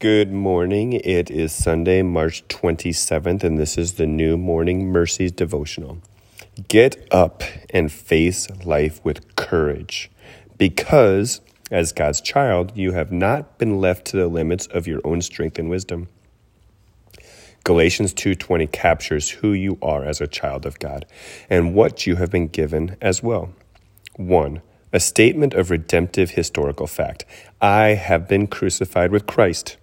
Good 0.00 0.32
morning. 0.32 0.94
It 0.94 1.30
is 1.30 1.52
Sunday, 1.52 2.00
March 2.00 2.48
27th, 2.48 3.44
and 3.44 3.58
this 3.58 3.76
is 3.76 3.92
the 3.92 4.06
new 4.06 4.38
Morning 4.38 4.90
Mercies 4.90 5.30
devotional. 5.30 5.98
Get 6.68 7.06
up 7.10 7.42
and 7.68 7.92
face 7.92 8.48
life 8.64 9.04
with 9.04 9.36
courage 9.36 10.10
because, 10.56 11.42
as 11.70 11.92
God's 11.92 12.22
child, 12.22 12.72
you 12.74 12.92
have 12.92 13.12
not 13.12 13.58
been 13.58 13.78
left 13.78 14.06
to 14.06 14.16
the 14.16 14.26
limits 14.26 14.66
of 14.68 14.86
your 14.86 15.02
own 15.04 15.20
strength 15.20 15.58
and 15.58 15.68
wisdom. 15.68 16.08
Galatians 17.64 18.14
2:20 18.14 18.66
captures 18.68 19.28
who 19.28 19.52
you 19.52 19.76
are 19.82 20.02
as 20.02 20.22
a 20.22 20.26
child 20.26 20.64
of 20.64 20.78
God 20.78 21.04
and 21.50 21.74
what 21.74 22.06
you 22.06 22.16
have 22.16 22.30
been 22.30 22.46
given 22.46 22.96
as 23.02 23.22
well. 23.22 23.52
1. 24.16 24.62
A 24.94 24.98
statement 24.98 25.52
of 25.52 25.70
redemptive 25.70 26.30
historical 26.30 26.86
fact. 26.86 27.26
I 27.60 27.88
have 27.88 28.26
been 28.26 28.46
crucified 28.46 29.10
with 29.10 29.26
Christ. 29.26 29.76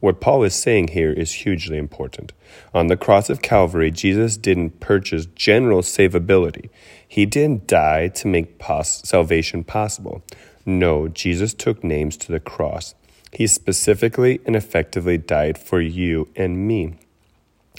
What 0.00 0.20
Paul 0.20 0.42
is 0.44 0.54
saying 0.54 0.88
here 0.88 1.12
is 1.12 1.32
hugely 1.32 1.78
important. 1.78 2.32
On 2.74 2.88
the 2.88 2.96
cross 2.96 3.30
of 3.30 3.40
Calvary, 3.40 3.90
Jesus 3.90 4.36
didn't 4.36 4.80
purchase 4.80 5.26
general 5.26 5.80
savability. 5.80 6.68
He 7.08 7.24
didn't 7.24 7.66
die 7.66 8.08
to 8.08 8.28
make 8.28 8.58
pos- 8.58 9.08
salvation 9.08 9.64
possible. 9.64 10.22
No, 10.66 11.08
Jesus 11.08 11.54
took 11.54 11.82
names 11.82 12.16
to 12.18 12.32
the 12.32 12.40
cross. 12.40 12.94
He 13.32 13.46
specifically 13.46 14.40
and 14.46 14.54
effectively 14.54 15.18
died 15.18 15.58
for 15.58 15.80
you 15.80 16.28
and 16.36 16.66
me. 16.66 16.94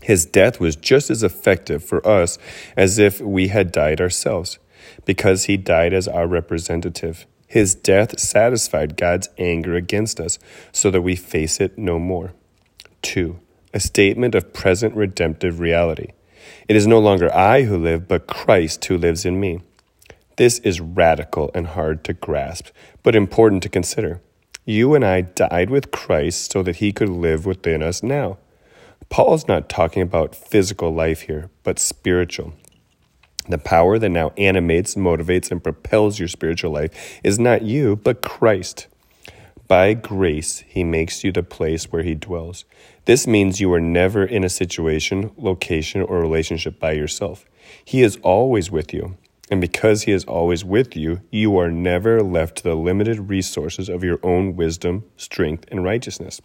His 0.02 0.26
death 0.26 0.59
was 0.59 0.76
just 0.76 1.09
as 1.09 1.23
effective 1.23 1.84
for 1.84 2.06
us 2.06 2.38
as 2.76 3.00
if 3.00 3.22
we 3.22 3.48
had 3.48 3.72
died 3.72 4.02
ourselves, 4.02 4.59
because 5.06 5.45
he 5.45 5.58
died 5.58 5.94
as 5.94 6.08
our 6.08 6.28
representative. 6.28 7.26
His 7.55 7.73
death 7.73 8.20
satisfied 8.20 8.98
God's 8.98 9.30
anger 9.38 9.76
against 9.76 10.20
us 10.20 10.40
so 10.73 10.91
that 10.91 11.04
we 11.04 11.16
face 11.16 11.62
it 11.62 11.78
no 11.78 11.98
more. 11.98 12.34
2. 13.04 13.40
A 13.73 13.80
statement 13.80 14.36
of 14.36 14.52
present 14.52 14.94
redemptive 14.94 15.61
reality. 15.61 16.09
It 16.67 16.76
is 16.76 16.86
no 16.86 17.00
longer 17.00 17.33
I 17.33 17.61
who 17.61 17.78
live, 17.78 18.09
but 18.09 18.28
Christ 18.28 18.83
who 18.83 18.98
lives 18.98 19.23
in 19.23 19.39
me. 19.39 19.61
This 20.36 20.59
is 20.59 20.81
radical 20.81 21.50
and 21.56 21.67
hard 21.67 22.03
to 22.03 22.14
grasp, 22.14 22.72
but 23.03 23.16
important 23.16 23.64
to 23.64 23.70
consider. 23.70 24.20
You 24.66 24.94
and 24.94 25.06
I 25.06 25.22
died 25.22 25.70
with 25.70 25.92
Christ 25.92 26.52
so 26.52 26.61
that 26.61 26.76
he 26.83 26.92
could 26.92 27.08
live 27.08 27.45
within 27.45 27.81
us 27.81 28.03
now. 28.03 28.38
Paul's 29.08 29.48
not 29.48 29.70
talking 29.70 30.02
about 30.02 30.36
physical 30.36 30.94
life 30.94 31.22
here, 31.22 31.50
but 31.64 31.80
spiritual. 31.80 32.52
The 33.48 33.58
power 33.60 34.00
that 34.00 34.10
now 34.10 34.32
animates, 34.38 34.96
motivates, 34.96 35.52
and 35.52 35.64
propels 35.64 36.18
your 36.18 36.28
spiritual 36.28 36.72
life 36.72 37.20
is 37.24 37.38
not 37.38 37.62
you, 37.62 37.96
but 37.96 38.22
Christ. 38.22 38.88
By 39.68 39.94
grace, 39.94 40.64
He 40.68 40.84
makes 40.84 41.24
you 41.24 41.32
the 41.32 41.44
place 41.44 41.92
where 41.92 42.04
He 42.04 42.16
dwells. 42.16 42.66
This 43.06 43.28
means 43.28 43.62
you 43.62 43.72
are 43.73 43.80
never 43.80 44.26
in 44.26 44.44
a 44.44 44.50
situation, 44.50 45.32
location, 45.38 46.02
or 46.02 46.20
relationship 46.20 46.80
by 46.80 46.94
yourself. 46.94 47.46
He 47.84 48.02
is 48.02 48.18
always 48.23 48.72
with 48.72 48.94
you. 48.94 49.18
And 49.52 49.62
because 49.62 50.04
He 50.04 50.12
is 50.12 50.26
always 50.26 50.66
with 50.66 50.96
you, 50.96 51.22
you 51.30 51.58
are 51.58 51.70
never 51.70 52.23
left 52.23 52.58
to 52.58 52.64
the 52.64 52.76
limited 52.76 53.30
resources 53.30 53.90
of 53.90 54.04
your 54.04 54.20
own 54.23 54.56
wisdom, 54.56 55.04
strength, 55.18 55.66
and 55.72 55.84
righteousness. 55.84 56.42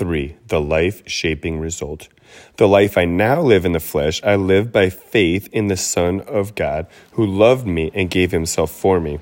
3. 0.00 0.34
The 0.48 0.62
life 0.62 1.02
shaping 1.06 1.60
result. 1.60 2.08
The 2.56 2.66
life 2.66 2.96
I 2.96 3.04
now 3.04 3.42
live 3.42 3.66
in 3.66 3.72
the 3.72 3.80
flesh, 3.80 4.18
I 4.24 4.34
live 4.36 4.72
by 4.72 4.88
faith 4.88 5.46
in 5.52 5.66
the 5.66 5.76
Son 5.76 6.22
of 6.22 6.54
God, 6.54 6.86
who 7.12 7.26
loved 7.26 7.66
me 7.66 7.90
and 7.92 8.08
gave 8.08 8.30
himself 8.30 8.70
for 8.70 8.98
me. 8.98 9.18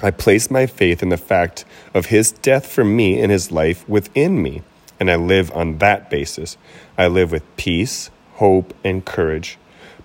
I 0.00 0.12
place 0.12 0.48
my 0.48 0.66
faith 0.66 1.02
in 1.02 1.08
the 1.08 1.16
fact 1.16 1.64
of 1.92 2.06
his 2.06 2.30
death 2.30 2.66
for 2.66 2.84
me 2.84 3.20
and 3.20 3.32
his 3.32 3.50
life 3.50 3.88
within 3.88 4.40
me, 4.40 4.62
and 5.00 5.10
I 5.10 5.16
live 5.16 5.50
on 5.50 5.78
that 5.78 6.08
basis. 6.08 6.56
I 6.96 7.08
live 7.08 7.32
with 7.32 7.56
peace, 7.56 8.10
hope, 8.34 8.72
and 8.84 9.04
courage, 9.04 9.58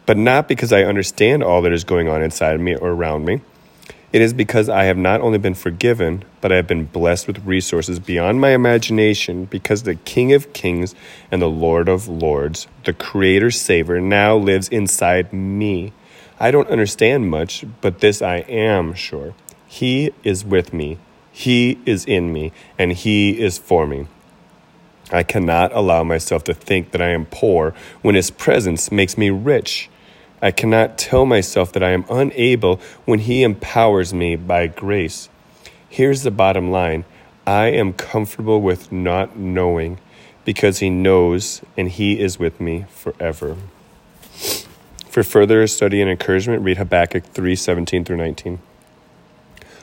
but 0.08 0.18
not 0.18 0.48
because 0.48 0.74
I 0.74 0.82
understand 0.82 1.44
all 1.44 1.62
that 1.62 1.74
is 1.74 1.84
going 1.84 2.10
on 2.10 2.24
inside 2.24 2.56
of 2.56 2.62
me 2.62 2.76
or 2.76 2.90
around 2.90 3.26
me. 3.26 3.42
It 4.14 4.22
is 4.22 4.34
because 4.34 4.70
I 4.70 4.86
have 4.86 4.98
not 4.98 5.20
only 5.20 5.38
been 5.38 5.54
forgiven, 5.54 6.24
but 6.40 6.52
I 6.52 6.56
have 6.56 6.68
been 6.68 6.86
blessed 6.86 7.28
with 7.28 7.46
resources 7.46 8.00
beyond 8.00 8.40
my 8.40 8.52
imagination 8.52 9.46
because 9.46 9.84
the 9.84 9.96
King 9.96 10.32
of 10.32 10.54
Kings 10.54 10.96
and 11.30 11.42
the 11.42 11.50
Lord 11.50 11.90
of 11.90 12.08
Lords, 12.08 12.68
the 12.86 12.94
Creator 12.94 13.52
Savior, 13.52 14.00
now 14.00 14.38
lives 14.38 14.70
inside 14.70 15.34
me. 15.34 15.92
I 16.40 16.52
don't 16.52 16.70
understand 16.70 17.30
much, 17.30 17.66
but 17.82 18.00
this 18.00 18.22
I 18.22 18.38
am 18.38 18.94
sure. 18.94 19.34
He 19.68 20.14
is 20.24 20.46
with 20.46 20.72
me, 20.72 21.00
He 21.34 21.78
is 21.86 22.06
in 22.06 22.32
me, 22.32 22.54
and 22.80 22.94
He 22.94 23.42
is 23.42 23.58
for 23.58 23.86
me. 23.86 24.08
I 25.12 25.24
cannot 25.24 25.74
allow 25.74 26.04
myself 26.06 26.46
to 26.46 26.54
think 26.54 26.92
that 26.92 27.02
I 27.02 27.10
am 27.10 27.26
poor 27.26 27.74
when 28.02 28.16
His 28.16 28.32
presence 28.32 28.90
makes 28.90 29.18
me 29.18 29.30
rich. 29.30 29.90
I 30.42 30.52
cannot 30.52 30.98
tell 30.98 31.26
myself 31.26 31.72
that 31.74 31.84
I 31.84 31.92
am 31.92 32.06
unable 32.10 32.80
when 33.06 33.20
He 33.20 33.44
empowers 33.44 34.14
me 34.14 34.36
by 34.36 34.68
grace. 34.68 35.30
Here's 35.90 36.24
the 36.24 36.32
bottom 36.32 36.70
line 36.70 37.06
I 37.46 37.68
am 37.68 37.94
comfortable 37.94 38.62
with 38.62 38.92
not 38.92 39.38
knowing 39.38 40.00
because 40.46 40.80
He 40.80 40.90
knows 40.90 41.62
and 41.76 41.90
He 41.90 42.20
is 42.20 42.38
with 42.38 42.62
me 42.62 42.86
forever. 42.90 43.58
For 45.10 45.24
further 45.24 45.66
study 45.66 46.02
and 46.02 46.12
encouragement, 46.12 46.62
read 46.62 46.78
Habakkuk 46.78 47.24
3 47.24 47.56
17 47.56 48.06
through 48.06 48.18
19. 48.18 48.60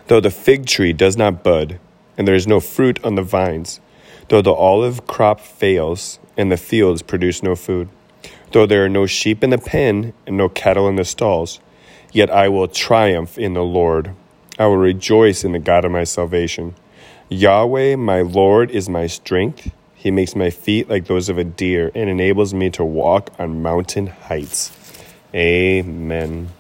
Though 0.07 0.21
the 0.21 0.31
fig 0.31 0.67
tree 0.67 0.93
does 0.93 1.17
not 1.17 1.43
bud, 1.43 1.81
and 2.17 2.29
there 2.29 2.35
is 2.37 2.47
no 2.47 2.61
fruit 2.61 3.03
on 3.05 3.17
the 3.17 3.23
vines, 3.23 3.81
though 4.29 4.43
the 4.43 4.53
olive 4.53 5.07
crop 5.09 5.41
fails, 5.41 6.21
and 6.37 6.53
the 6.53 6.57
fields 6.57 7.03
produce 7.03 7.43
no 7.43 7.57
food, 7.57 7.89
Though 8.55 8.67
there 8.67 8.85
are 8.85 8.89
no 8.89 9.05
sheep 9.05 9.43
in 9.43 9.51
the 9.51 9.59
pen 9.59 10.13
and 10.29 10.37
no 10.37 10.49
cattle 10.49 10.89
in 10.89 10.95
the 10.95 11.05
stalls, 11.05 11.59
yet 12.13 12.31
I 12.31 12.49
will 12.49 12.69
triumph 12.69 13.37
in 13.37 13.55
the 13.55 13.65
Lord. 13.65 14.15
I 14.61 14.67
will 14.67 14.77
rejoice 14.77 15.43
in 15.43 15.51
the 15.51 15.59
God 15.59 15.85
of 15.85 15.91
my 15.91 16.05
salvation. 16.05 16.77
Yahweh, 17.29 17.97
my 17.97 18.23
Lord, 18.23 18.71
is 18.71 18.89
my 18.89 19.09
strength. 19.09 19.73
He 19.97 20.13
makes 20.13 20.37
my 20.37 20.51
feet 20.51 20.89
like 20.89 21.07
those 21.07 21.29
of 21.29 21.37
a 21.37 21.43
deer 21.43 21.91
and 21.97 22.09
enables 22.09 22.55
me 22.55 22.71
to 22.71 22.85
walk 22.85 23.33
on 23.41 23.61
mountain 23.61 24.07
heights. 24.07 24.71
Amen. 25.35 26.51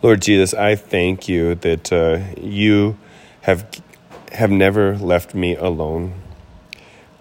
Lord 0.00 0.22
Jesus, 0.22 0.54
I 0.54 0.74
thank 0.74 1.28
you 1.28 1.54
that 1.56 1.92
uh, 1.92 2.20
you 2.40 2.96
have 3.42 3.68
have 4.32 4.50
never 4.50 4.96
left 4.96 5.34
me 5.34 5.54
alone. 5.54 6.14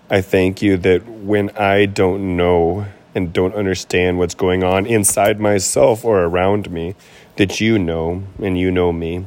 I 0.09 0.21
thank 0.21 0.61
you 0.61 0.77
that 0.77 1.05
when 1.05 1.49
I 1.57 1.85
don't 1.85 2.37
know 2.37 2.85
and 3.15 3.31
don't 3.33 3.55
understand 3.55 4.19
what's 4.19 4.35
going 4.35 4.63
on 4.63 4.85
inside 4.85 5.39
myself 5.39 6.03
or 6.03 6.23
around 6.23 6.69
me, 6.69 6.93
that 7.37 7.61
you 7.61 7.79
know 7.79 8.23
and 8.39 8.59
you 8.59 8.69
know 8.69 8.91
me. 8.91 9.25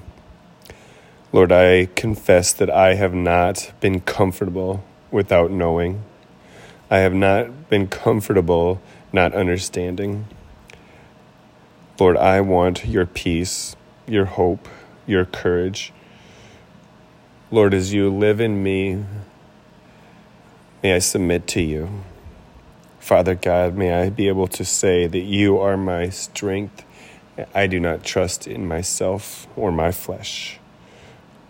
Lord, 1.32 1.50
I 1.50 1.86
confess 1.96 2.52
that 2.52 2.70
I 2.70 2.94
have 2.94 3.14
not 3.14 3.72
been 3.80 4.00
comfortable 4.00 4.84
without 5.10 5.50
knowing. 5.50 6.04
I 6.90 6.98
have 6.98 7.14
not 7.14 7.68
been 7.68 7.88
comfortable 7.88 8.80
not 9.12 9.34
understanding. 9.34 10.26
Lord, 11.98 12.16
I 12.16 12.40
want 12.40 12.86
your 12.86 13.06
peace, 13.06 13.74
your 14.06 14.26
hope, 14.26 14.68
your 15.06 15.24
courage. 15.24 15.92
Lord, 17.50 17.74
as 17.74 17.92
you 17.92 18.10
live 18.10 18.40
in 18.40 18.62
me, 18.62 19.04
may 20.82 20.94
I 20.94 20.98
submit 20.98 21.46
to 21.48 21.62
you. 21.62 22.04
Father 23.00 23.34
God, 23.34 23.74
may 23.74 23.92
I 23.92 24.10
be 24.10 24.28
able 24.28 24.48
to 24.48 24.64
say 24.64 25.06
that 25.06 25.18
you 25.18 25.58
are 25.58 25.76
my 25.76 26.08
strength. 26.10 26.84
I 27.54 27.66
do 27.66 27.78
not 27.78 28.04
trust 28.04 28.46
in 28.46 28.66
myself 28.66 29.46
or 29.56 29.70
my 29.70 29.92
flesh. 29.92 30.58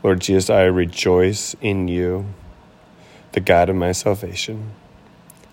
Lord 0.03 0.21
Jesus, 0.21 0.51
I 0.51 0.63
rejoice 0.65 1.57
in 1.61 1.89
you, 1.89 2.27
the 3.33 3.41
God 3.41 3.69
of 3.69 3.77
my 3.77 3.93
salvation. 3.93 4.73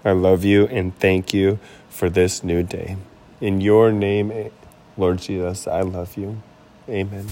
I 0.03 0.11
love 0.11 0.43
you 0.43 0.67
and 0.67 0.97
thank 0.99 1.33
you 1.33 1.59
for 1.89 2.09
this 2.09 2.43
new 2.43 2.61
day. 2.61 2.97
In 3.41 3.61
your 3.61 3.91
name, 3.91 4.51
Lord 4.97 5.17
Jesus, 5.19 5.67
I 5.67 5.81
love 5.81 6.15
you. 6.17 6.41
Amen. 6.87 7.27